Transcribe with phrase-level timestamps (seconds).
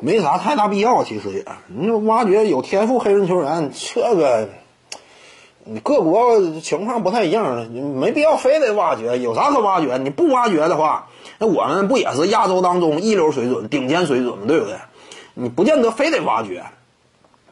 [0.00, 4.48] 没啥太大必要，其实也，你说挖掘有天赋黑人球员，这个，
[5.64, 9.96] 你各国情况不太一样，你没必要非得挖掘，有啥可挖掘？
[9.98, 14.44] 你不挖掘的话，那我们不也是亚洲当中一流水准、顶尖水准吗？
[14.46, 14.76] 对不对？
[15.34, 16.64] 你不见得非得挖掘。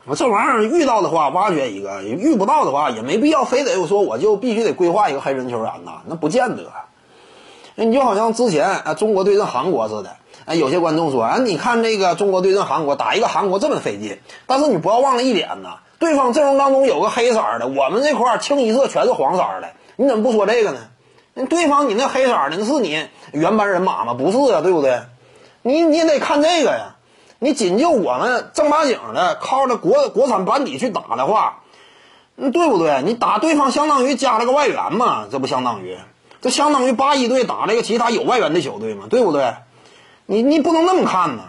[0.05, 6.71] 我这玩意儿遇到的话，挖掘一个；遇不到的话，也没必要非得说我就必须得规划一个黑人球员呐，那不见得。
[7.75, 10.17] 你就好像之前啊，中国对阵韩国似的。
[10.47, 14.19] 哎，有些观众说，啊，你看这个中国对阵韩国，打一个韩国这么费劲。
[14.47, 19.69] 但是你不要忘了一点呢，对方阵容当中有个黑色的，我们这块清一色全是黄色的。
[19.97, 20.79] 你怎么不说这个呢？
[21.35, 24.15] 那对方你那黑色的，那是你原班人马吗？
[24.15, 25.01] 不是啊，对不对？
[25.63, 26.95] 你你得看这个呀。
[27.39, 31.65] 你仅就我们正八经的靠着国国产班底去打的话，
[32.37, 33.03] 嗯，对不对？
[33.03, 35.99] 你打对方相当于加了个外援嘛，这不相当于？
[36.41, 39.53] 这相当于八一队打了一个其他有外援的球队嘛，对不对？
[40.27, 41.45] 你你不能那么看呢。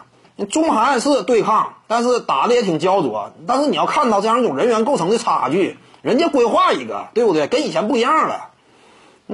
[0.51, 3.31] 中韩是对抗，但是打的也挺焦灼。
[3.47, 7.47] 但是你要看到这样一种人员构成的差距，人家规划一个，对不对？
[7.47, 8.49] 跟以前不一样了，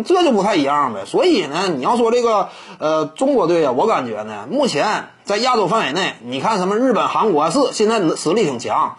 [0.05, 1.03] 这就不太一样呗。
[1.05, 2.47] 所以呢，你要说这个
[2.79, 8.95] 呃中国队啊，我感觉呢，目前在亚洲范围内，你看什么日本、韩国是现在实力挺强，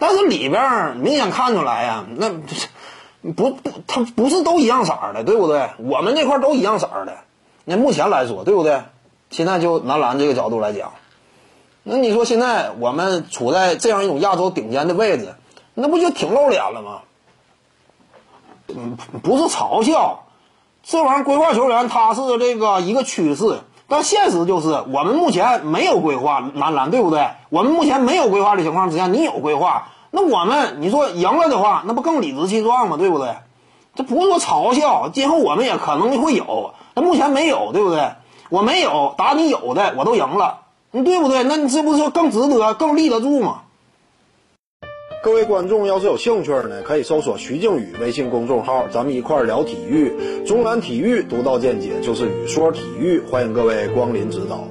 [0.00, 2.30] 但是里边明显看出来呀，那
[3.32, 5.70] 不不，他不是都一样色儿的，对不对？
[5.78, 7.18] 我们这块都一样色儿的。
[7.64, 8.82] 那目前来说，对不对？
[9.36, 10.94] 现在就男篮这个角度来讲，
[11.82, 15.34] 那你说现在我们处在这样一种亚洲顶尖的位置，
[15.74, 17.00] 那不就挺露脸了吗？
[18.68, 20.24] 嗯，不是嘲笑，
[20.82, 27.28] 这玩意儿规划球员他是这个一个趋势，但现实就是我们目前没有规划男篮，对不对？
[27.50, 32.96] 我们目前没有规划的情况之下，你有规划，那我们你说赢了的话，那不更理直气壮吗？
[32.96, 33.34] 对不对？
[33.94, 38.12] 这不是说嘲笑，今后我们也可能会有，那目前没有，对不对？
[38.50, 41.42] 我没有打你有的，我都赢了，你对不对？
[41.44, 43.62] 那你这不是更值得、更立得住吗？
[45.22, 50.44] 各位观众要是有兴趣呢，可以搜索徐静宇微信公众号，咱们一块儿聊体育。
[50.46, 54.68] 中南体育独到见解就是语说体育，欢迎各位光临指导。